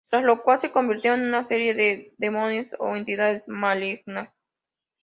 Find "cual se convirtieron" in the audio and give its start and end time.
0.41-1.19